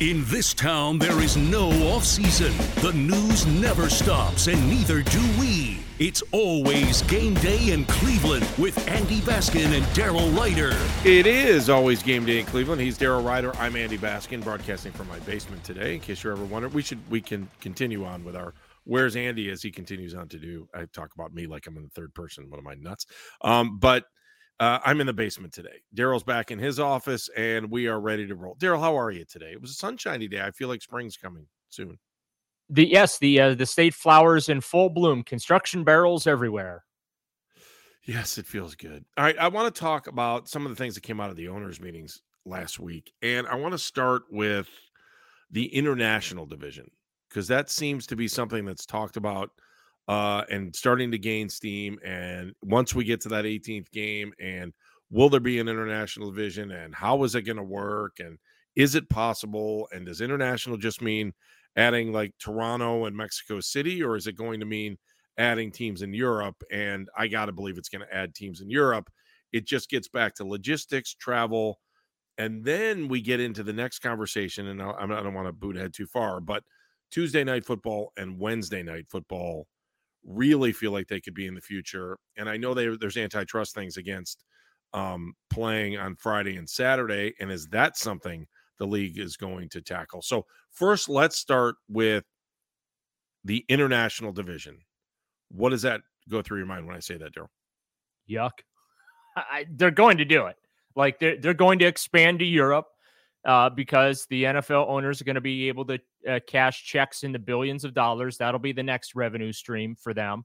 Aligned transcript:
In 0.00 0.24
this 0.24 0.54
town, 0.54 0.98
there 0.98 1.20
is 1.20 1.36
no 1.36 1.68
off 1.90 2.06
season. 2.06 2.56
The 2.80 2.92
news 2.94 3.46
never 3.46 3.90
stops, 3.90 4.46
and 4.46 4.58
neither 4.66 5.02
do 5.02 5.20
we. 5.38 5.80
It's 5.98 6.22
always 6.32 7.02
game 7.02 7.34
day 7.34 7.72
in 7.72 7.84
Cleveland 7.84 8.48
with 8.56 8.88
Andy 8.88 9.20
Baskin 9.20 9.76
and 9.76 9.84
Daryl 9.88 10.34
Ruiter. 10.34 10.74
It 11.06 11.26
is 11.26 11.68
always 11.68 12.02
game 12.02 12.24
day 12.24 12.38
in 12.38 12.46
Cleveland. 12.46 12.80
He's 12.80 12.96
Daryl 12.96 13.22
Ruiter. 13.22 13.54
I'm 13.58 13.76
Andy 13.76 13.98
Baskin, 13.98 14.42
broadcasting 14.42 14.92
from 14.92 15.06
my 15.06 15.18
basement 15.18 15.62
today. 15.64 15.96
In 15.96 16.00
case 16.00 16.24
you're 16.24 16.32
ever 16.32 16.46
wondering, 16.46 16.72
we 16.72 16.80
should 16.80 17.10
we 17.10 17.20
can 17.20 17.46
continue 17.60 18.06
on 18.06 18.24
with 18.24 18.36
our 18.36 18.54
"Where's 18.84 19.16
Andy" 19.16 19.50
as 19.50 19.62
he 19.62 19.70
continues 19.70 20.14
on 20.14 20.28
to 20.28 20.38
do. 20.38 20.66
I 20.72 20.86
talk 20.86 21.10
about 21.14 21.34
me 21.34 21.46
like 21.46 21.66
I'm 21.66 21.76
in 21.76 21.82
the 21.82 21.90
third 21.90 22.14
person. 22.14 22.48
What 22.48 22.58
am 22.58 22.66
I 22.68 22.72
nuts? 22.72 23.04
Um, 23.42 23.78
but 23.78 24.06
uh, 24.60 24.78
I'm 24.84 25.00
in 25.00 25.06
the 25.06 25.14
basement 25.14 25.54
today. 25.54 25.80
Daryl's 25.96 26.22
back 26.22 26.50
in 26.50 26.58
his 26.58 26.78
office, 26.78 27.30
and 27.34 27.70
we 27.70 27.88
are 27.88 27.98
ready 27.98 28.26
to 28.26 28.34
roll. 28.34 28.56
Daryl, 28.56 28.78
how 28.78 28.96
are 28.96 29.10
you 29.10 29.24
today? 29.24 29.52
It 29.52 29.60
was 29.60 29.70
a 29.70 29.74
sunshiny 29.74 30.28
day. 30.28 30.42
I 30.42 30.50
feel 30.50 30.68
like 30.68 30.82
spring's 30.82 31.16
coming 31.16 31.46
soon. 31.70 31.98
The 32.68 32.86
yes, 32.86 33.18
the 33.18 33.40
uh, 33.40 33.54
the 33.54 33.64
state 33.66 33.94
flowers 33.94 34.50
in 34.50 34.60
full 34.60 34.90
bloom. 34.90 35.24
Construction 35.24 35.82
barrels 35.82 36.26
everywhere. 36.26 36.84
Yes, 38.04 38.38
it 38.38 38.46
feels 38.46 38.74
good. 38.74 39.04
All 39.16 39.24
right, 39.24 39.38
I 39.38 39.48
want 39.48 39.74
to 39.74 39.80
talk 39.80 40.06
about 40.06 40.48
some 40.48 40.66
of 40.66 40.70
the 40.70 40.76
things 40.76 40.94
that 40.94 41.02
came 41.02 41.20
out 41.20 41.30
of 41.30 41.36
the 41.36 41.48
owners' 41.48 41.80
meetings 41.80 42.20
last 42.44 42.78
week, 42.78 43.12
and 43.22 43.46
I 43.46 43.54
want 43.54 43.72
to 43.72 43.78
start 43.78 44.22
with 44.30 44.68
the 45.50 45.66
international 45.74 46.44
division 46.44 46.88
because 47.28 47.48
that 47.48 47.70
seems 47.70 48.06
to 48.08 48.16
be 48.16 48.28
something 48.28 48.64
that's 48.66 48.86
talked 48.86 49.16
about 49.16 49.50
uh, 50.10 50.42
and 50.50 50.74
starting 50.74 51.12
to 51.12 51.18
gain 51.18 51.48
steam. 51.48 51.96
And 52.04 52.52
once 52.62 52.96
we 52.96 53.04
get 53.04 53.20
to 53.20 53.28
that 53.28 53.44
18th 53.44 53.92
game, 53.92 54.32
and 54.40 54.72
will 55.08 55.28
there 55.28 55.38
be 55.38 55.60
an 55.60 55.68
international 55.68 56.32
division, 56.32 56.72
and 56.72 56.92
how 56.92 57.22
is 57.22 57.36
it 57.36 57.42
going 57.42 57.58
to 57.58 57.62
work, 57.62 58.18
and 58.18 58.36
is 58.74 58.96
it 58.96 59.08
possible, 59.08 59.86
and 59.92 60.06
does 60.06 60.20
international 60.20 60.76
just 60.78 61.00
mean 61.00 61.32
adding 61.76 62.12
like 62.12 62.34
Toronto 62.40 63.04
and 63.04 63.16
Mexico 63.16 63.60
City, 63.60 64.02
or 64.02 64.16
is 64.16 64.26
it 64.26 64.34
going 64.34 64.58
to 64.58 64.66
mean 64.66 64.98
adding 65.38 65.70
teams 65.70 66.02
in 66.02 66.12
Europe? 66.12 66.60
And 66.72 67.08
I 67.16 67.28
got 67.28 67.46
to 67.46 67.52
believe 67.52 67.78
it's 67.78 67.88
going 67.88 68.04
to 68.04 68.12
add 68.12 68.34
teams 68.34 68.62
in 68.62 68.68
Europe. 68.68 69.08
It 69.52 69.64
just 69.64 69.88
gets 69.88 70.08
back 70.08 70.34
to 70.36 70.44
logistics, 70.44 71.14
travel, 71.14 71.78
and 72.36 72.64
then 72.64 73.06
we 73.06 73.20
get 73.20 73.38
into 73.38 73.62
the 73.62 73.72
next 73.72 74.00
conversation. 74.00 74.66
And 74.66 74.82
I, 74.82 74.90
I 74.90 75.06
don't 75.06 75.34
want 75.34 75.46
to 75.46 75.52
boot 75.52 75.76
ahead 75.76 75.94
too 75.94 76.06
far, 76.08 76.40
but 76.40 76.64
Tuesday 77.12 77.44
night 77.44 77.64
football 77.64 78.12
and 78.16 78.40
Wednesday 78.40 78.82
night 78.82 79.06
football 79.08 79.68
really 80.24 80.72
feel 80.72 80.92
like 80.92 81.08
they 81.08 81.20
could 81.20 81.34
be 81.34 81.46
in 81.46 81.54
the 81.54 81.60
future. 81.60 82.18
And 82.36 82.48
I 82.48 82.56
know 82.56 82.74
they, 82.74 82.94
there's 82.96 83.16
antitrust 83.16 83.74
things 83.74 83.96
against 83.96 84.44
um, 84.92 85.34
playing 85.50 85.98
on 85.98 86.16
Friday 86.16 86.56
and 86.56 86.68
Saturday. 86.68 87.34
And 87.40 87.50
is 87.50 87.66
that 87.68 87.96
something 87.96 88.46
the 88.78 88.86
league 88.86 89.18
is 89.18 89.36
going 89.36 89.68
to 89.70 89.80
tackle? 89.80 90.22
So, 90.22 90.46
first, 90.70 91.08
let's 91.08 91.36
start 91.36 91.76
with 91.88 92.24
the 93.44 93.64
international 93.68 94.32
division. 94.32 94.78
What 95.50 95.70
does 95.70 95.82
that 95.82 96.02
go 96.28 96.42
through 96.42 96.58
your 96.58 96.66
mind 96.66 96.86
when 96.86 96.96
I 96.96 97.00
say 97.00 97.16
that, 97.16 97.34
Daryl? 97.34 97.48
Yuck. 98.28 98.50
I, 99.36 99.66
they're 99.70 99.90
going 99.90 100.18
to 100.18 100.24
do 100.24 100.46
it. 100.46 100.56
Like 100.96 101.18
they're, 101.18 101.36
they're 101.40 101.54
going 101.54 101.78
to 101.80 101.86
expand 101.86 102.40
to 102.40 102.44
Europe 102.44 102.86
uh, 103.44 103.70
because 103.70 104.26
the 104.26 104.44
NFL 104.44 104.88
owners 104.88 105.20
are 105.20 105.24
going 105.24 105.34
to 105.34 105.40
be 105.40 105.68
able 105.68 105.84
to 105.86 105.98
uh, 106.28 106.40
cash 106.46 106.84
checks 106.84 107.22
in 107.22 107.32
the 107.32 107.38
billions 107.38 107.84
of 107.84 107.94
dollars. 107.94 108.36
That'll 108.36 108.60
be 108.60 108.72
the 108.72 108.82
next 108.82 109.14
revenue 109.14 109.52
stream 109.52 109.94
for 109.94 110.12
them 110.12 110.44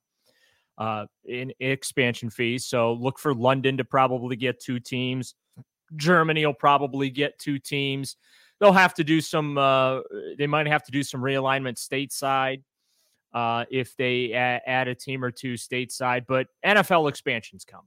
uh, 0.78 1.05
in, 1.25 1.51
expansion 1.59 2.29
fees. 2.29 2.66
So 2.66 2.94
look 2.94 3.19
for 3.19 3.34
London 3.34 3.78
to 3.78 3.84
probably 3.84 4.35
get 4.35 4.59
two 4.59 4.79
teams. 4.79 5.35
Germany 5.95 6.45
will 6.45 6.53
probably 6.53 7.09
get 7.09 7.38
two 7.39 7.59
teams. 7.59 8.16
They'll 8.59 8.73
have 8.73 8.94
to 8.95 9.03
do 9.03 9.22
some. 9.22 9.57
Uh, 9.57 10.00
they 10.38 10.47
might 10.47 10.67
have 10.67 10.84
to 10.85 10.91
do 10.91 11.03
some 11.03 11.22
realignment 11.22 11.75
stateside 11.78 12.63
uh, 13.34 13.66
if 13.69 13.95
they 13.97 14.31
a- 14.31 14.61
add 14.66 14.88
a 14.88 14.95
team 14.95 15.23
or 15.23 15.31
two 15.31 15.55
stateside. 15.55 16.25
But 16.28 16.47
NFL 16.66 17.09
expansion's 17.09 17.66
coming. 17.66 17.85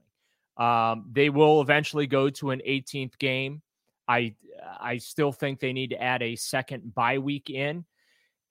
Um, 0.57 1.05
they 1.11 1.29
will 1.29 1.61
eventually 1.61 2.05
go 2.05 2.29
to 2.29 2.51
an 2.51 2.61
18th 2.67 3.17
game. 3.17 3.61
I 4.07 4.35
I 4.79 4.97
still 4.97 5.31
think 5.31 5.59
they 5.59 5.73
need 5.73 5.91
to 5.91 6.01
add 6.01 6.21
a 6.21 6.35
second 6.35 6.93
bye 6.93 7.17
week 7.17 7.49
in, 7.49 7.85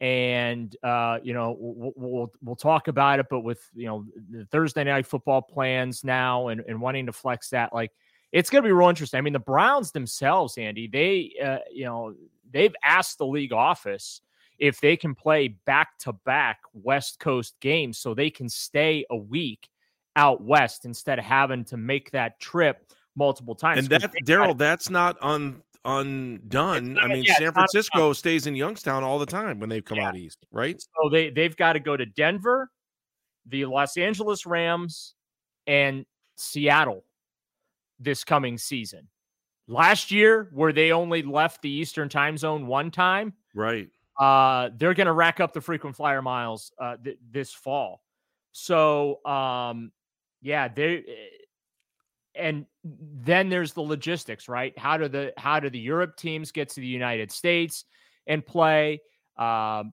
and 0.01 0.75
uh, 0.83 1.19
you 1.23 1.35
know 1.35 1.57
we'll, 1.59 1.93
we'll, 1.97 2.33
we'll 2.43 2.57
talk 2.57 2.89
about 2.89 3.21
it. 3.21 3.27
But 3.31 3.41
with 3.41 3.61
you 3.75 3.87
know 3.87 4.05
the 4.31 4.45
Thursday 4.47 4.85
night 4.85 5.07
football 5.07 5.43
plans 5.43 6.05
now 6.05 6.49
and, 6.49 6.63
and 6.67 6.81
wanting 6.81 7.07
to 7.07 7.13
flex 7.13 7.51
that, 7.51 7.73
like 7.73 7.93
it's 8.33 8.51
going 8.51 8.63
to 8.63 8.69
be 8.69 8.73
real 8.73 8.89
interesting. 8.89 9.19
I 9.19 9.21
mean, 9.23 9.33
the 9.33 9.39
Browns 9.39 9.93
themselves, 9.93 10.59
Andy, 10.59 10.87
they 10.87 11.33
uh, 11.43 11.59
you 11.73 11.85
know 11.85 12.15
they've 12.51 12.75
asked 12.83 13.19
the 13.19 13.27
league 13.27 13.53
office 13.53 14.21
if 14.59 14.81
they 14.81 14.97
can 14.97 15.15
play 15.15 15.49
back 15.49 15.99
to 16.01 16.13
back 16.13 16.59
West 16.73 17.21
Coast 17.21 17.55
games 17.61 17.99
so 17.99 18.15
they 18.15 18.31
can 18.31 18.49
stay 18.49 19.05
a 19.11 19.17
week 19.17 19.69
out 20.17 20.43
west 20.43 20.85
instead 20.85 21.19
of 21.19 21.25
having 21.25 21.65
to 21.65 21.77
make 21.77 22.11
that 22.11 22.41
trip 22.41 22.93
multiple 23.15 23.55
times. 23.55 23.79
And 23.79 23.89
that 23.89 24.13
Daryl, 24.25 24.59
that's 24.59 24.91
not 24.91 25.17
un, 25.21 25.63
undone. 25.85 26.95
Not, 26.95 27.05
I 27.05 27.09
mean, 27.09 27.25
yeah, 27.25 27.37
San 27.39 27.53
Francisco 27.53 28.13
stays 28.13 28.47
in 28.47 28.55
Youngstown 28.55 29.05
all 29.05 29.19
the 29.19 29.27
time 29.27 29.61
when 29.61 29.69
they've 29.69 29.85
come 29.85 29.99
yeah. 29.99 30.09
out 30.09 30.17
east, 30.17 30.39
right? 30.51 30.81
So 30.81 31.09
they 31.11 31.31
they've 31.31 31.57
got 31.57 31.75
to 31.75 31.81
go 31.81 31.97
to 31.97 32.07
Denver, 32.07 32.71
the 33.47 33.65
Los 33.65 33.97
Angeles 33.97 34.47
Rams, 34.47 35.15
and 35.67 36.05
Seattle 36.37 37.05
this 37.99 38.25
coming 38.25 38.59
season. 38.59 39.09
Last 39.67 40.11
year, 40.11 40.49
where 40.53 40.73
they 40.73 40.93
only 40.93 41.23
left 41.23 41.63
the 41.63 41.71
Eastern 41.71 42.09
time 42.09 42.39
zone 42.39 42.67
one 42.67 42.91
time, 42.91 43.35
right? 43.55 43.89
Uh, 44.19 44.71
they're 44.77 44.95
going 44.95 45.07
to 45.07 45.13
rack 45.13 45.41
up 45.41 45.53
the 45.53 45.61
frequent 45.61 45.95
flyer 45.95 46.23
miles 46.23 46.73
uh, 46.79 46.97
th- 47.03 47.19
this 47.31 47.53
fall. 47.53 48.03
So, 48.53 49.25
um, 49.25 49.93
yeah, 50.43 50.69
they 50.69 51.05
and 52.39 52.67
then 52.83 53.49
there's 53.49 53.73
the 53.73 53.83
logistics, 53.83 54.49
right? 54.49 54.77
How 54.79 54.97
do 54.97 55.09
the 55.09 55.33
how 55.37 55.61
do 55.61 55.71
the 55.71 55.79
Europe 55.79 56.17
teams 56.17 56.53
get 56.53 56.69
to 56.71 56.81
the 56.81 56.87
United 56.87 57.31
States 57.31 57.85
and 58.27 58.45
play? 58.45 59.01
Um, 59.37 59.93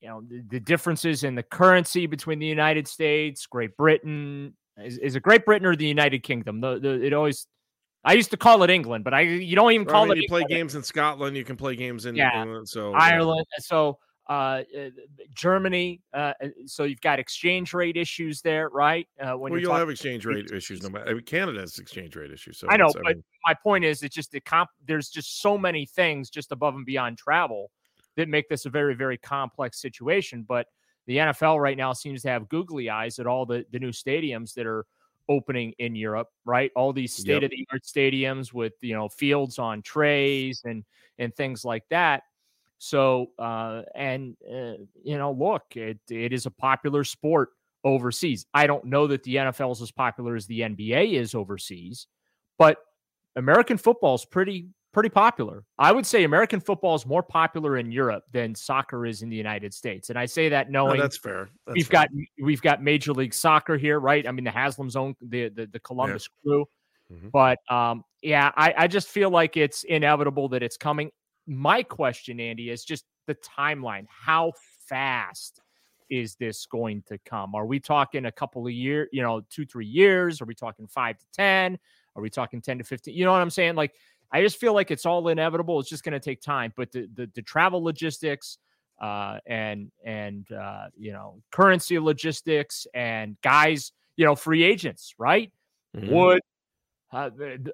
you 0.00 0.08
know, 0.08 0.22
the, 0.28 0.42
the, 0.48 0.60
differences 0.60 1.22
in 1.22 1.34
the 1.34 1.42
currency 1.42 2.06
between 2.06 2.38
the 2.38 2.46
United 2.46 2.88
States, 2.88 3.46
Great 3.46 3.76
Britain. 3.76 4.56
Is, 4.76 4.98
is 4.98 5.14
it 5.14 5.22
Great 5.22 5.44
Britain 5.44 5.66
or 5.66 5.76
the 5.76 5.86
United 5.86 6.22
Kingdom? 6.22 6.60
The, 6.60 6.78
the 6.80 7.04
it 7.04 7.12
always 7.12 7.46
I 8.04 8.14
used 8.14 8.30
to 8.32 8.36
call 8.36 8.62
it 8.62 8.70
England, 8.70 9.04
but 9.04 9.14
I 9.14 9.20
you 9.20 9.54
don't 9.54 9.72
even 9.72 9.86
call 9.86 10.04
I 10.04 10.08
mean, 10.08 10.18
it. 10.18 10.22
You 10.22 10.28
play 10.28 10.44
games 10.48 10.74
in 10.74 10.82
Scotland, 10.82 11.36
you 11.36 11.44
can 11.44 11.56
play 11.56 11.76
games 11.76 12.06
in 12.06 12.16
yeah. 12.16 12.42
England, 12.42 12.68
so 12.68 12.92
Ireland. 12.92 13.46
Yeah. 13.52 13.62
So 13.62 13.98
uh, 14.28 14.32
uh, 14.32 14.62
Germany. 15.34 16.00
Uh, 16.12 16.32
so 16.66 16.84
you've 16.84 17.00
got 17.00 17.18
exchange 17.18 17.74
rate 17.74 17.96
issues 17.96 18.40
there, 18.40 18.68
right? 18.68 19.06
Uh, 19.20 19.32
when 19.36 19.52
well, 19.52 19.60
you'll 19.60 19.74
have 19.74 19.90
exchange 19.90 20.24
rate 20.24 20.50
issues. 20.52 20.82
No 20.82 20.90
matter 20.90 21.10
I 21.10 21.14
mean, 21.14 21.24
Canada 21.24 21.60
has 21.60 21.78
exchange 21.78 22.14
rate 22.16 22.30
issues. 22.30 22.58
So 22.58 22.68
I 22.70 22.76
know, 22.76 22.90
but 22.92 23.06
I 23.06 23.14
mean, 23.14 23.24
my 23.46 23.54
point 23.54 23.84
is, 23.84 24.02
it's 24.02 24.14
just 24.14 24.32
the 24.32 24.40
comp. 24.40 24.70
There's 24.86 25.08
just 25.08 25.40
so 25.40 25.58
many 25.58 25.86
things 25.86 26.30
just 26.30 26.52
above 26.52 26.74
and 26.74 26.86
beyond 26.86 27.18
travel 27.18 27.70
that 28.16 28.28
make 28.28 28.48
this 28.48 28.66
a 28.66 28.70
very, 28.70 28.94
very 28.94 29.18
complex 29.18 29.80
situation. 29.80 30.44
But 30.46 30.66
the 31.06 31.16
NFL 31.16 31.60
right 31.60 31.76
now 31.76 31.92
seems 31.92 32.22
to 32.22 32.28
have 32.28 32.48
googly 32.48 32.90
eyes 32.90 33.18
at 33.18 33.26
all 33.26 33.44
the 33.44 33.64
the 33.72 33.78
new 33.78 33.90
stadiums 33.90 34.54
that 34.54 34.66
are 34.66 34.86
opening 35.28 35.72
in 35.78 35.94
Europe, 35.94 36.28
right? 36.44 36.70
All 36.76 36.92
these 36.92 37.14
state 37.14 37.42
of 37.42 37.50
the 37.50 37.66
art 37.72 37.82
stadiums 37.82 38.52
with 38.52 38.74
you 38.80 38.94
know 38.94 39.08
fields 39.08 39.58
on 39.58 39.82
trays 39.82 40.62
and 40.64 40.84
and 41.18 41.34
things 41.34 41.64
like 41.64 41.84
that. 41.90 42.22
So 42.82 43.30
uh, 43.38 43.82
and 43.94 44.36
uh, 44.44 44.82
you 45.04 45.16
know, 45.16 45.30
look, 45.30 45.62
it 45.76 46.00
it 46.10 46.32
is 46.32 46.46
a 46.46 46.50
popular 46.50 47.04
sport 47.04 47.50
overseas. 47.84 48.44
I 48.54 48.66
don't 48.66 48.86
know 48.86 49.06
that 49.06 49.22
the 49.22 49.36
NFL 49.36 49.70
is 49.70 49.82
as 49.82 49.92
popular 49.92 50.34
as 50.34 50.46
the 50.46 50.62
NBA 50.62 51.12
is 51.12 51.36
overseas, 51.36 52.08
but 52.58 52.78
American 53.36 53.78
football 53.78 54.16
is 54.16 54.24
pretty 54.24 54.66
pretty 54.92 55.10
popular. 55.10 55.62
I 55.78 55.92
would 55.92 56.04
say 56.04 56.24
American 56.24 56.58
football 56.58 56.96
is 56.96 57.06
more 57.06 57.22
popular 57.22 57.76
in 57.76 57.92
Europe 57.92 58.24
than 58.32 58.52
soccer 58.52 59.06
is 59.06 59.22
in 59.22 59.28
the 59.28 59.36
United 59.36 59.72
States. 59.72 60.10
And 60.10 60.18
I 60.18 60.26
say 60.26 60.48
that 60.48 60.68
knowing 60.68 60.96
no, 60.96 61.02
that's 61.02 61.18
fair. 61.18 61.50
That's 61.68 61.76
we've 61.76 61.86
fair. 61.86 62.00
got 62.00 62.08
we've 62.42 62.62
got 62.62 62.82
Major 62.82 63.12
League 63.12 63.32
Soccer 63.32 63.76
here, 63.76 64.00
right? 64.00 64.26
I 64.26 64.32
mean 64.32 64.42
the 64.42 64.50
Haslam's 64.50 64.96
own 64.96 65.14
the 65.20 65.50
the, 65.50 65.66
the 65.66 65.78
Columbus 65.78 66.28
yeah. 66.28 66.50
crew. 66.50 66.64
Mm-hmm. 67.12 67.28
But 67.32 67.60
um 67.72 68.02
yeah, 68.22 68.50
I, 68.56 68.74
I 68.76 68.86
just 68.88 69.06
feel 69.06 69.30
like 69.30 69.56
it's 69.56 69.84
inevitable 69.84 70.48
that 70.48 70.64
it's 70.64 70.76
coming. 70.76 71.12
My 71.46 71.82
question, 71.82 72.40
Andy, 72.40 72.70
is 72.70 72.84
just 72.84 73.04
the 73.26 73.34
timeline. 73.36 74.06
How 74.08 74.52
fast 74.88 75.60
is 76.10 76.36
this 76.36 76.66
going 76.66 77.02
to 77.08 77.18
come? 77.24 77.54
Are 77.54 77.66
we 77.66 77.80
talking 77.80 78.26
a 78.26 78.32
couple 78.32 78.66
of 78.66 78.72
years, 78.72 79.08
you 79.12 79.22
know, 79.22 79.42
two, 79.50 79.64
three 79.64 79.86
years? 79.86 80.40
Are 80.40 80.44
we 80.44 80.54
talking 80.54 80.86
five 80.86 81.18
to 81.18 81.26
10? 81.32 81.78
Are 82.14 82.22
we 82.22 82.30
talking 82.30 82.60
10 82.60 82.78
to 82.78 82.84
15? 82.84 83.14
You 83.14 83.24
know 83.24 83.32
what 83.32 83.40
I'm 83.40 83.50
saying? 83.50 83.74
Like, 83.74 83.94
I 84.30 84.42
just 84.42 84.58
feel 84.58 84.74
like 84.74 84.90
it's 84.90 85.06
all 85.06 85.28
inevitable. 85.28 85.80
It's 85.80 85.88
just 85.88 86.04
going 86.04 86.12
to 86.12 86.20
take 86.20 86.40
time. 86.40 86.72
But 86.76 86.92
the, 86.92 87.08
the, 87.14 87.30
the 87.34 87.42
travel 87.42 87.82
logistics, 87.82 88.58
uh, 89.00 89.38
and 89.46 89.90
and 90.04 90.50
uh, 90.52 90.86
you 90.96 91.12
know 91.12 91.42
currency 91.50 91.98
logistics 91.98 92.86
and 92.94 93.36
guys, 93.42 93.92
you 94.16 94.24
know, 94.24 94.36
free 94.36 94.62
agents, 94.62 95.14
right? 95.18 95.52
Mm-hmm. 95.96 96.14
Would 96.14 96.40
uh, 97.12 97.30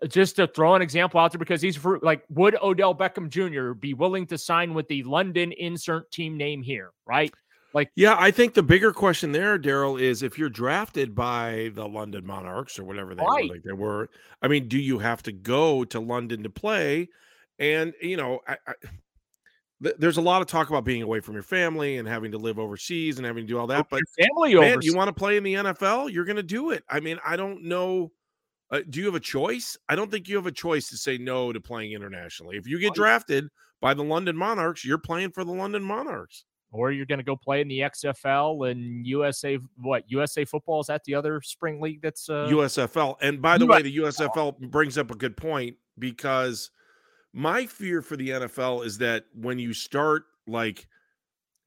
just 0.09 0.37
to 0.37 0.47
throw 0.49 0.75
an 0.75 0.83
example 0.83 1.21
out 1.21 1.33
there 1.33 1.39
because 1.39 1.63
he's 1.63 1.77
for, 1.77 1.99
like, 2.03 2.25
would 2.29 2.57
Odell 2.61 2.95
Beckham 2.95 3.29
Jr. 3.29 3.73
be 3.73 3.95
willing 3.95 4.27
to 4.27 4.39
sign 4.39 4.75
with 4.75 4.89
the 4.89 5.03
London 5.05 5.53
insert 5.53 6.11
team 6.11 6.37
name 6.37 6.63
here, 6.63 6.91
right? 7.07 7.33
Like, 7.75 7.91
yeah, 7.95 8.17
I 8.19 8.31
think 8.31 8.55
the 8.55 8.63
bigger 8.63 8.93
question 8.93 9.33
there, 9.33 9.59
Daryl, 9.59 10.01
is 10.01 10.23
if 10.23 10.39
you're 10.39 10.49
drafted 10.49 11.15
by 11.15 11.71
the 11.75 11.87
London 11.87 12.27
Monarchs 12.27 12.79
or 12.79 12.85
whatever 12.85 13.15
they 13.15 13.23
right. 13.23 13.49
were, 13.49 13.55
like 13.55 13.63
they 13.63 13.73
were. 13.73 14.09
I 14.43 14.49
mean, 14.49 14.69
do 14.69 14.79
you 14.79 14.99
have 14.99 15.23
to 15.25 15.33
go 15.33 15.85
to 15.85 16.01
London 16.01 16.43
to 16.45 16.51
play? 16.51 17.09
And 17.59 17.93
you 18.01 18.17
know, 18.17 18.41
I, 18.49 18.57
I, 18.67 18.73
th- 19.83 19.97
there's 19.99 20.17
a 20.17 20.23
lot 20.23 20.41
of 20.41 20.49
talk 20.49 20.71
about 20.71 20.85
being 20.85 21.03
away 21.03 21.21
from 21.21 21.35
your 21.35 21.43
family 21.43 21.99
and 21.99 22.09
having 22.09 22.33
to 22.33 22.39
live 22.39 22.59
overseas 22.59 23.19
and 23.19 23.27
having 23.27 23.45
to 23.45 23.53
do 23.53 23.59
all 23.59 23.67
that. 23.67 23.87
But 23.91 24.01
family, 24.19 24.55
man, 24.55 24.73
overseas. 24.73 24.91
you 24.91 24.97
want 24.97 25.09
to 25.09 25.13
play 25.13 25.37
in 25.37 25.43
the 25.43 25.55
NFL, 25.55 26.11
you're 26.13 26.25
going 26.25 26.37
to 26.37 26.43
do 26.43 26.71
it. 26.71 26.85
I 26.89 27.01
mean, 27.01 27.19
I 27.25 27.37
don't 27.37 27.65
know. 27.65 28.13
Uh, 28.71 28.81
do 28.89 29.01
you 29.01 29.07
have 29.07 29.15
a 29.15 29.21
choice? 29.21 29.77
I 29.89 29.97
don't 29.97 30.11
think 30.11 30.29
you 30.29 30.37
have 30.37 30.47
a 30.47 30.53
choice 30.53 30.89
to 30.91 30.97
say 30.97 31.19
no 31.19 31.53
to 31.53 31.61
playing 31.61 31.93
internationally. 31.93 32.57
If 32.57 32.67
you 32.67 32.79
get 32.79 32.95
drafted 32.95 33.49
by 33.81 33.95
the 33.95 34.05
London 34.05 34.37
Monarchs, 34.37 34.85
you're 34.85 34.99
playing 34.99 35.31
for 35.31 35.45
the 35.45 35.53
London 35.53 35.83
Monarchs 35.83 36.45
or 36.71 36.91
you're 36.91 37.07
going 37.07 37.19
to 37.19 37.25
go 37.25 37.37
play 37.37 37.61
in 37.61 37.69
the 37.69 37.81
XFL 37.81 38.71
and 38.71 39.07
USA. 39.07 39.59
What 39.79 40.05
USA 40.09 40.45
football 40.45 40.81
is 40.81 40.89
that 40.89 41.03
the 41.05 41.15
other 41.15 41.41
spring 41.43 41.81
league 41.81 42.03
that's 42.03 42.29
uh, 42.29 42.49
USFL? 42.51 43.17
And 43.23 43.41
by 43.41 43.59
the 43.59 43.67
way, 43.67 43.83
the 43.83 43.97
USFL 43.99 44.59
brings 44.71 44.99
up 44.99 45.11
a 45.11 45.17
good 45.17 45.37
point 45.37 45.77
because 45.99 46.71
my 47.33 47.67
fear 47.67 48.03
for 48.03 48.17
the 48.17 48.31
NFL 48.31 48.85
is 48.85 48.99
that 48.99 49.25
when 49.35 49.59
you 49.59 49.73
start 49.73 50.25
like 50.47 50.87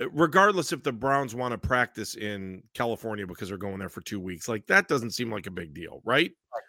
uh, 0.02 0.10
regardless 0.12 0.72
if 0.72 0.84
the 0.84 0.92
Browns 0.92 1.36
want 1.36 1.52
to 1.52 1.58
practice 1.58 2.16
in 2.16 2.64
California 2.74 3.26
because 3.28 3.50
they're 3.50 3.58
going 3.58 3.80
there 3.80 3.90
for 3.90 4.02
2 4.02 4.20
weeks 4.20 4.48
like 4.48 4.66
that 4.68 4.88
doesn't 4.88 5.12
seem 5.12 5.32
like 5.32 5.46
a 5.46 5.52
big 5.52 5.74
deal 5.74 6.02
right, 6.04 6.32
right. 6.54 6.64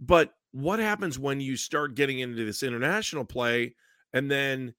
But 0.00 0.34
what 0.52 0.78
happens 0.78 1.18
when 1.18 1.40
you 1.40 1.56
start 1.56 1.94
getting 1.94 2.20
into 2.20 2.44
this 2.44 2.62
international 2.62 3.24
play 3.24 3.74
and 4.12 4.30
then 4.30 4.72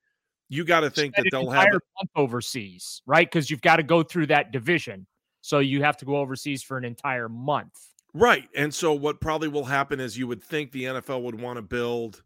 you 0.47 0.63
got 0.63 0.81
to 0.81 0.89
think 0.89 1.15
that 1.15 1.25
they'll 1.31 1.49
have 1.49 1.67
month 1.71 2.11
overseas, 2.15 3.01
right? 3.05 3.27
Because 3.29 3.49
you've 3.49 3.61
got 3.61 3.77
to 3.77 3.83
go 3.83 4.03
through 4.03 4.27
that 4.27 4.51
division, 4.51 5.05
so 5.41 5.59
you 5.59 5.83
have 5.83 5.97
to 5.97 6.05
go 6.05 6.17
overseas 6.17 6.63
for 6.63 6.77
an 6.77 6.85
entire 6.85 7.27
month, 7.27 7.73
right? 8.13 8.47
And 8.55 8.73
so 8.73 8.93
what 8.93 9.19
probably 9.19 9.47
will 9.47 9.65
happen 9.65 9.99
is 9.99 10.17
you 10.17 10.27
would 10.27 10.43
think 10.43 10.71
the 10.71 10.85
NFL 10.85 11.23
would 11.23 11.39
want 11.39 11.57
to 11.57 11.61
build, 11.61 12.23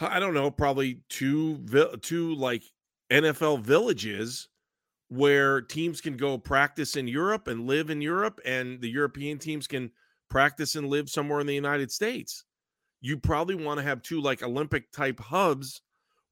I 0.00 0.18
don't 0.20 0.34
know, 0.34 0.50
probably 0.50 1.00
two 1.08 1.58
two 2.02 2.34
like 2.34 2.62
NFL 3.10 3.60
villages 3.60 4.48
where 5.08 5.60
teams 5.60 6.00
can 6.00 6.16
go 6.16 6.38
practice 6.38 6.96
in 6.96 7.06
Europe 7.06 7.46
and 7.46 7.66
live 7.66 7.90
in 7.90 8.00
Europe, 8.00 8.40
and 8.44 8.80
the 8.80 8.88
European 8.88 9.38
teams 9.38 9.66
can 9.66 9.90
practice 10.28 10.74
and 10.74 10.88
live 10.88 11.08
somewhere 11.08 11.40
in 11.40 11.46
the 11.46 11.54
United 11.54 11.90
States. 11.90 12.44
You 13.00 13.18
probably 13.18 13.54
want 13.54 13.78
to 13.78 13.84
have 13.84 14.02
two 14.02 14.20
like 14.20 14.42
Olympic 14.42 14.90
type 14.92 15.20
hubs 15.20 15.82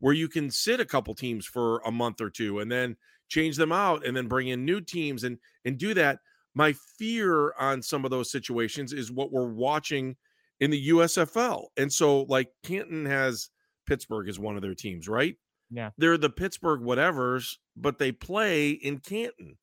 where 0.01 0.15
you 0.15 0.29
can 0.29 0.51
sit 0.51 0.81
a 0.81 0.85
couple 0.85 1.15
teams 1.15 1.47
for 1.47 1.79
a 1.87 1.91
month 1.91 2.21
or 2.21 2.31
two 2.31 2.61
and 2.61 2.71
then 2.71 2.97
change 3.29 3.57
them 3.57 3.73
out 3.73 4.05
and 4.07 4.17
then 4.17 4.29
bring 4.29 4.49
in 4.49 4.65
new 4.65 4.81
teams 4.81 5.25
and 5.25 5.39
and 5.65 5.79
do 5.79 5.95
that. 5.95 6.19
My 6.55 6.75
fear 6.99 7.53
on 7.59 7.83
some 7.83 8.05
of 8.05 8.11
those 8.11 8.31
situations 8.31 8.93
is 8.93 9.11
what 9.11 9.33
we're 9.33 9.49
watching 9.49 10.17
in 10.61 10.71
the 10.71 10.89
USFL 10.89 11.67
and 11.77 11.93
so 11.93 12.23
like 12.23 12.49
Canton 12.63 13.07
has 13.07 13.51
Pittsburgh 13.87 14.29
as 14.29 14.39
one 14.39 14.57
of 14.57 14.63
their 14.63 14.75
teams 14.75 15.09
right? 15.09 15.37
Yeah. 15.71 15.91
They're 15.99 16.19
the 16.19 16.31
Pittsburgh 16.31 16.81
whatevers 16.81 17.57
but 17.77 17.99
they 17.99 18.13
play 18.13 18.71
in 18.71 18.99
Canton 18.99 19.57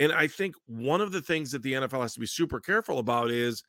and 0.00 0.12
I 0.12 0.26
think 0.26 0.56
one 0.66 1.02
of 1.02 1.12
the 1.12 1.20
things 1.20 1.52
that 1.52 1.62
the 1.62 1.74
NFL 1.74 2.00
has 2.00 2.14
to 2.14 2.20
be 2.20 2.26
super 2.26 2.58
careful 2.58 2.98
about 2.98 3.30
is 3.30 3.62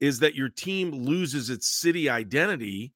is 0.00 0.20
that 0.20 0.36
your 0.36 0.48
team 0.48 0.92
loses 0.92 1.50
its 1.50 1.66
city 1.66 2.08
identity 2.08 2.92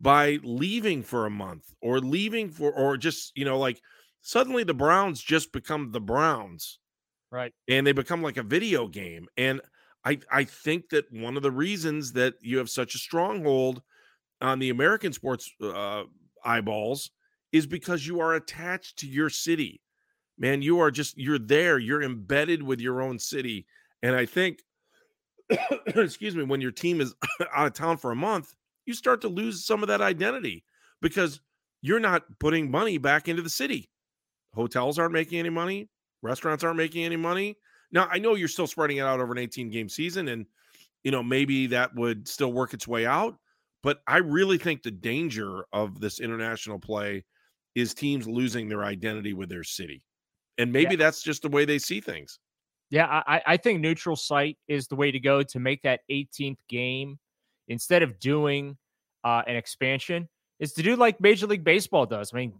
by 0.00 0.38
leaving 0.42 1.02
for 1.02 1.26
a 1.26 1.30
month 1.30 1.72
or 1.80 2.00
leaving 2.00 2.48
for 2.48 2.72
or 2.72 2.96
just 2.96 3.32
you 3.36 3.44
know 3.44 3.58
like 3.58 3.80
suddenly 4.22 4.64
the 4.64 4.74
browns 4.74 5.22
just 5.22 5.52
become 5.52 5.92
the 5.92 6.00
browns 6.00 6.80
right. 7.30 7.52
and 7.68 7.86
they 7.86 7.92
become 7.92 8.22
like 8.22 8.36
a 8.36 8.42
video 8.42 8.88
game. 8.88 9.28
And 9.36 9.60
i 10.04 10.18
i 10.30 10.44
think 10.44 10.88
that 10.90 11.04
one 11.12 11.36
of 11.36 11.42
the 11.42 11.50
reasons 11.50 12.12
that 12.12 12.34
you 12.40 12.58
have 12.58 12.70
such 12.70 12.94
a 12.94 12.98
stronghold 12.98 13.82
on 14.40 14.60
the 14.60 14.70
american 14.70 15.12
sports 15.12 15.50
uh, 15.60 16.04
eyeballs 16.44 17.10
is 17.50 17.66
because 17.66 18.06
you 18.06 18.20
are 18.20 18.34
attached 18.34 18.96
to 18.98 19.08
your 19.08 19.28
city 19.28 19.80
man 20.38 20.62
you 20.62 20.80
are 20.80 20.90
just 20.90 21.18
you're 21.18 21.38
there 21.38 21.78
you're 21.78 22.02
embedded 22.02 22.62
with 22.62 22.80
your 22.80 23.02
own 23.02 23.18
city 23.18 23.66
and 24.02 24.14
i 24.14 24.24
think 24.24 24.60
excuse 25.86 26.36
me 26.36 26.44
when 26.44 26.60
your 26.60 26.70
team 26.70 27.00
is 27.00 27.14
out 27.54 27.66
of 27.66 27.72
town 27.72 27.96
for 27.96 28.10
a 28.12 28.16
month 28.16 28.54
you 28.88 28.94
start 28.94 29.20
to 29.20 29.28
lose 29.28 29.66
some 29.66 29.82
of 29.82 29.88
that 29.88 30.00
identity 30.00 30.64
because 31.02 31.40
you're 31.82 32.00
not 32.00 32.24
putting 32.40 32.70
money 32.70 32.98
back 32.98 33.28
into 33.28 33.42
the 33.42 33.50
city. 33.50 33.90
Hotels 34.54 34.98
aren't 34.98 35.12
making 35.12 35.38
any 35.38 35.50
money, 35.50 35.90
restaurants 36.22 36.64
aren't 36.64 36.78
making 36.78 37.04
any 37.04 37.16
money. 37.16 37.56
Now, 37.92 38.08
I 38.10 38.18
know 38.18 38.34
you're 38.34 38.48
still 38.48 38.66
spreading 38.66 38.96
it 38.96 39.02
out 39.02 39.20
over 39.20 39.32
an 39.32 39.38
18 39.38 39.70
game 39.70 39.88
season 39.88 40.28
and 40.28 40.46
you 41.04 41.12
know, 41.12 41.22
maybe 41.22 41.68
that 41.68 41.94
would 41.94 42.26
still 42.26 42.52
work 42.52 42.74
its 42.74 42.88
way 42.88 43.06
out, 43.06 43.36
but 43.82 44.00
I 44.06 44.18
really 44.18 44.58
think 44.58 44.82
the 44.82 44.90
danger 44.90 45.64
of 45.72 46.00
this 46.00 46.18
international 46.18 46.78
play 46.78 47.24
is 47.74 47.94
teams 47.94 48.26
losing 48.26 48.68
their 48.68 48.84
identity 48.84 49.32
with 49.32 49.48
their 49.48 49.62
city. 49.62 50.02
And 50.58 50.72
maybe 50.72 50.92
yeah. 50.92 50.98
that's 50.98 51.22
just 51.22 51.42
the 51.42 51.48
way 51.48 51.64
they 51.64 51.78
see 51.78 52.00
things. 52.00 52.38
Yeah, 52.90 53.06
I, 53.06 53.42
I 53.46 53.56
think 53.58 53.80
neutral 53.80 54.16
site 54.16 54.56
is 54.66 54.88
the 54.88 54.96
way 54.96 55.10
to 55.10 55.20
go 55.20 55.42
to 55.42 55.58
make 55.58 55.82
that 55.82 56.00
18th 56.10 56.58
game 56.68 57.18
instead 57.68 58.02
of 58.02 58.18
doing 58.18 58.76
uh, 59.24 59.42
an 59.46 59.56
expansion, 59.56 60.28
is 60.58 60.72
to 60.72 60.82
do 60.82 60.96
like 60.96 61.20
Major 61.20 61.46
League 61.46 61.64
Baseball 61.64 62.06
does. 62.06 62.32
I 62.32 62.38
mean, 62.38 62.54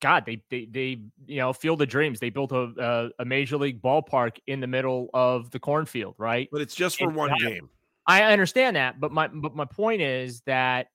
God, 0.00 0.24
they 0.26 0.42
they 0.50 0.66
they 0.70 1.00
you 1.26 1.36
know 1.38 1.52
Field 1.52 1.80
of 1.82 1.88
Dreams. 1.88 2.20
They 2.20 2.30
built 2.30 2.52
a 2.52 2.72
a, 2.78 3.22
a 3.22 3.24
major 3.24 3.56
league 3.56 3.80
ballpark 3.80 4.38
in 4.46 4.60
the 4.60 4.66
middle 4.66 5.08
of 5.14 5.50
the 5.50 5.58
cornfield, 5.58 6.14
right? 6.18 6.48
But 6.52 6.60
it's 6.60 6.74
just 6.74 6.98
for 6.98 7.08
and 7.08 7.16
one 7.16 7.32
game. 7.38 7.68
I 8.06 8.22
understand 8.24 8.76
that, 8.76 9.00
but 9.00 9.12
my 9.12 9.28
but 9.28 9.54
my 9.54 9.64
point 9.64 10.02
is 10.02 10.42
that 10.46 10.88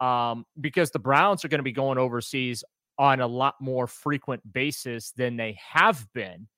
um, 0.00 0.44
because 0.60 0.90
the 0.90 0.98
Browns 0.98 1.44
are 1.44 1.48
going 1.48 1.58
to 1.58 1.64
be 1.64 1.72
going 1.72 1.98
overseas 1.98 2.64
on 2.98 3.20
a 3.20 3.26
lot 3.26 3.54
more 3.60 3.86
frequent 3.86 4.52
basis 4.52 5.12
than 5.12 5.36
they 5.36 5.58
have 5.60 6.06
been, 6.12 6.48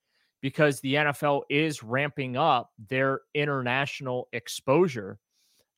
because 0.40 0.80
the 0.80 0.94
NFL 0.94 1.42
is 1.50 1.82
ramping 1.82 2.36
up 2.36 2.70
their 2.88 3.20
international 3.34 4.28
exposure 4.32 5.18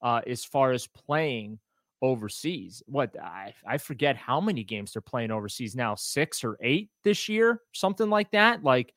uh, 0.02 0.20
as 0.26 0.44
far 0.44 0.72
as 0.72 0.86
playing 0.86 1.58
overseas. 2.02 2.82
What 2.86 3.18
I, 3.18 3.54
I 3.66 3.78
forget 3.78 4.16
how 4.16 4.40
many 4.40 4.64
games 4.64 4.92
they're 4.92 5.02
playing 5.02 5.30
overseas 5.30 5.74
now, 5.74 5.94
six 5.94 6.44
or 6.44 6.58
eight 6.60 6.90
this 7.04 7.28
year, 7.28 7.60
something 7.72 8.10
like 8.10 8.32
that. 8.32 8.62
Like 8.62 8.92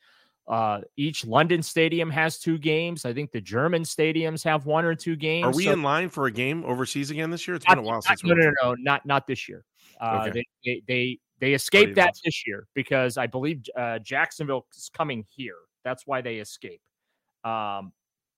uh, 0.47 0.81
each 0.97 1.25
London 1.25 1.63
stadium 1.63 2.09
has 2.09 2.39
two 2.39 2.57
games. 2.57 3.05
I 3.05 3.13
think 3.13 3.31
the 3.31 3.41
German 3.41 3.83
stadiums 3.83 4.43
have 4.43 4.65
one 4.65 4.85
or 4.85 4.95
two 4.95 5.15
games. 5.15 5.45
Are 5.45 5.53
we 5.53 5.65
so, 5.65 5.73
in 5.73 5.83
line 5.83 6.09
for 6.09 6.25
a 6.25 6.31
game 6.31 6.63
overseas 6.65 7.11
again 7.11 7.29
this 7.29 7.47
year? 7.47 7.55
It's 7.55 7.65
been 7.65 7.79
a 7.79 7.81
while 7.81 8.01
since. 8.01 8.23
No, 8.23 8.33
no, 8.33 8.43
no, 8.43 8.51
no, 8.63 8.75
not 8.79 9.05
not 9.05 9.27
this 9.27 9.47
year. 9.47 9.63
Uh, 9.99 10.25
okay. 10.27 10.31
they, 10.31 10.45
they 10.65 10.81
they 10.87 11.19
they 11.39 11.53
escaped 11.53 11.95
that 11.95 12.15
this 12.23 12.47
year 12.47 12.67
because 12.73 13.17
I 13.17 13.27
believe 13.27 13.61
uh, 13.77 13.99
Jacksonville 13.99 14.65
is 14.75 14.89
coming 14.93 15.25
here. 15.29 15.57
That's 15.83 16.07
why 16.07 16.21
they 16.21 16.37
escape. 16.37 16.81
Um, 17.43 17.91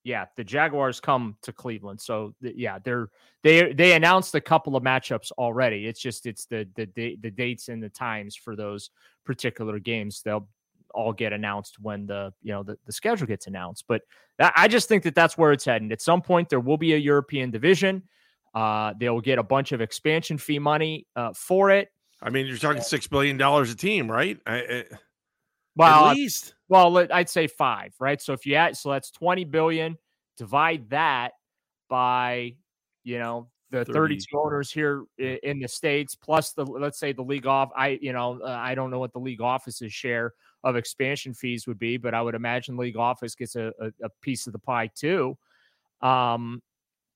yeah, 0.04 0.25
the 0.38 0.44
Jaguars 0.44 1.00
come 1.00 1.36
to 1.42 1.51
Cleveland. 1.51 2.00
So 2.00 2.34
yeah, 2.42 2.80
they're 2.84 3.10
they 3.44 3.74
they 3.74 3.94
announced 3.94 4.34
a 4.36 4.42
couple 4.42 4.75
of 4.75 4.84
matchups 4.84 5.32
already. 5.38 5.86
It's 5.86 6.00
just 6.00 6.25
it's 6.25 6.46
the 6.46 6.68
the 6.75 7.18
the 7.22 7.32
dates 7.32 7.68
and 7.68 7.84
the 7.84 7.89
times 7.89 8.36
for 8.36 8.56
those 8.56 8.89
particular 9.25 9.80
games. 9.80 10.22
They'll 10.24 10.48
all 10.94 11.12
get 11.12 11.34
announced 11.34 11.80
when 11.82 12.08
the 12.08 12.34
you 12.42 12.54
know 12.54 12.63
the, 12.63 12.77
the 12.86 12.94
schedule 12.94 13.27
gets 13.27 13.48
announced. 13.48 13.84
But 13.88 14.01
that, 14.38 14.54
I 14.56 14.68
just 14.68 14.88
think 14.88 15.04
that 15.04 15.13
that's 15.13 15.38
where 15.38 15.51
it's 15.51 15.66
heading. 15.66 15.92
At 15.92 16.01
some 16.01 16.22
point, 16.22 16.48
there 16.50 16.62
will 16.62 16.77
be 16.77 16.94
a 16.94 16.98
European 16.98 17.51
division. 17.51 18.04
Uh, 18.54 18.94
they'll 19.00 19.22
get 19.22 19.38
a 19.38 19.44
bunch 19.44 19.74
of 19.74 19.82
expansion 19.82 20.38
fee 20.38 20.58
money 20.58 21.06
uh, 21.16 21.34
for 21.36 21.70
it. 21.70 21.89
I 22.22 22.30
mean, 22.30 22.48
you're 22.48 22.58
talking 22.58 22.82
six 22.82 23.08
billion 23.08 23.38
dollars 23.38 23.72
a 23.72 23.76
team, 23.76 24.12
right? 24.12 24.40
I, 24.46 24.58
I, 24.58 24.86
well, 25.76 26.08
at 26.08 26.16
least. 26.16 26.56
Well, 26.70 27.08
I'd 27.12 27.30
say 27.30 27.48
five, 27.48 27.94
right? 28.00 28.22
So 28.22 28.34
if 28.34 28.46
you 28.46 28.56
add, 28.56 28.76
so 28.76 28.92
that's 28.92 29.12
twenty 29.12 29.46
billion. 29.46 29.98
Divide 30.38 30.90
that 30.90 31.34
by, 31.90 32.56
you 33.04 33.18
know, 33.20 33.50
the 33.72 33.84
30. 33.86 33.94
32 33.94 34.38
owners 34.38 34.72
here 34.72 35.04
in 35.18 35.60
the 35.60 35.68
states, 35.68 36.16
plus 36.16 36.54
the 36.54 36.64
let's 36.64 37.00
say 37.00 37.12
the 37.12 37.22
league 37.22 37.48
off. 37.48 37.70
I, 37.76 38.00
you 38.02 38.14
know, 38.14 38.40
uh, 38.42 38.48
I 38.48 38.76
don't 38.76 38.92
know 38.92 39.00
what 39.00 39.14
the 39.14 39.20
league 39.20 39.42
office's 39.42 39.94
share 39.94 40.34
of 40.64 40.76
expansion 40.76 41.34
fees 41.34 41.68
would 41.68 41.80
be, 41.80 41.98
but 41.98 42.14
I 42.14 42.22
would 42.22 42.36
imagine 42.36 42.78
league 42.78 42.98
office 42.98 43.36
gets 43.36 43.56
a, 43.56 43.72
a, 43.80 43.88
a 44.04 44.10
piece 44.22 44.48
of 44.48 44.54
the 44.54 44.60
pie 44.60 44.90
too. 44.96 45.38
Um, 46.02 46.62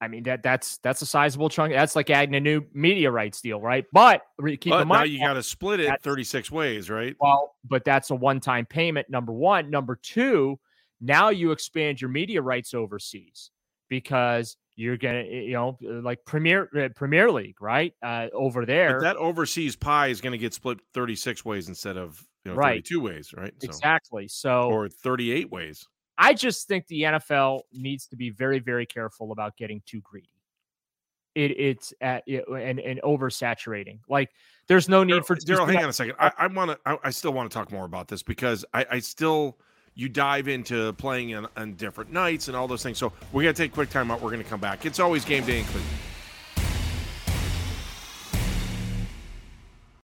I 0.02 0.08
mean 0.08 0.24
that 0.24 0.42
that's 0.42 0.80
that's 0.80 1.04
a 1.04 1.06
sizable 1.06 1.48
chunk. 1.48 1.74
That's 1.74 1.96
like 1.96 2.10
adding 2.10 2.34
a 2.34 2.40
new 2.40 2.64
media 2.74 3.12
rights 3.12 3.40
deal, 3.40 3.62
right? 3.62 3.86
But 3.94 4.24
keep 4.60 4.72
but 4.72 4.82
in 4.82 4.88
mind, 4.88 5.02
now 5.02 5.04
you 5.04 5.20
got 5.20 5.34
to 5.34 5.44
split 5.44 5.80
it 5.80 6.02
36 6.02 6.50
ways, 6.50 6.90
right? 6.90 7.16
Well, 7.20 7.56
but 7.70 7.86
that's 7.86 8.10
a 8.10 8.16
one-time 8.16 8.66
payment. 8.66 9.10
Number 9.10 9.32
one, 9.32 9.70
number 9.70 10.00
two. 10.02 10.60
Now 11.00 11.30
you 11.30 11.52
expand 11.52 12.02
your 12.02 12.10
media 12.10 12.42
rights 12.42 12.74
overseas 12.74 13.52
because 13.90 14.58
you're 14.76 14.98
gonna, 14.98 15.24
you 15.24 15.54
know, 15.54 15.78
like 15.82 16.26
Premier 16.26 16.68
uh, 16.76 16.90
Premier 16.96 17.32
League, 17.32 17.62
right? 17.62 17.94
Uh, 18.02 18.28
over 18.34 18.66
there, 18.66 18.94
but 18.94 19.04
that 19.04 19.18
overseas 19.18 19.76
pie 19.76 20.08
is 20.08 20.20
going 20.20 20.32
to 20.32 20.38
get 20.38 20.54
split 20.56 20.80
36 20.96 21.46
ways 21.46 21.70
instead 21.70 21.98
of 21.98 22.26
you 22.44 22.52
know 22.52 22.58
right. 22.58 22.86
32 22.88 23.00
ways, 23.00 23.34
right? 23.38 23.54
So, 23.62 23.66
exactly. 23.66 24.28
So 24.28 24.72
or 24.72 24.90
38 24.90 25.52
ways. 25.52 25.88
I 26.22 26.36
just 26.36 26.68
think 26.68 26.86
the 26.86 27.02
NFL 27.02 27.62
needs 27.74 28.06
to 28.08 28.16
be 28.16 28.30
very, 28.30 28.60
very 28.60 28.86
careful 28.86 29.32
about 29.32 29.58
getting 29.58 29.82
too 29.88 30.02
greedy. 30.02 30.30
It, 31.34 31.60
it's 31.60 31.94
at, 32.00 32.24
it, 32.28 32.46
and 32.48 32.80
and 32.80 33.02
oversaturating. 33.02 34.00
Like 34.08 34.30
there's 34.68 34.88
no 34.88 35.04
need 35.04 35.26
for 35.26 35.36
Daryl. 35.36 35.66
Hang 35.66 35.84
on 35.84 35.90
a 35.90 35.94
second. 35.94 36.16
Oh. 36.20 36.26
I, 36.28 36.32
I 36.38 36.48
want 36.48 36.72
to. 36.72 36.80
I, 36.86 36.98
I, 37.06 37.10
still 37.10 37.34
want 37.34 37.50
to 37.50 37.58
talk 37.58 37.72
more 37.72 37.86
about 37.86 38.08
this 38.08 38.22
because 38.22 38.64
I, 38.74 38.86
I 38.92 39.00
still 39.00 39.58
you 39.96 40.10
dive 40.10 40.48
into 40.48 40.94
playing 40.94 41.34
on, 41.34 41.48
on 41.58 41.74
different 41.74 42.12
nights 42.12 42.50
and 42.50 42.56
all 42.56 42.68
those 42.68 42.84
things. 42.84 42.98
So 42.98 43.14
we're 43.32 43.44
gonna 43.44 43.54
take 43.54 43.72
a 43.72 43.74
quick 43.74 43.90
time 43.90 44.12
out. 44.12 44.22
We're 44.22 44.32
gonna 44.32 44.44
come 44.44 44.60
back. 44.60 44.86
It's 44.86 45.00
always 45.00 45.26
game 45.26 45.46
day 45.46 45.60
in 45.60 45.66
Cleveland. 45.66 46.11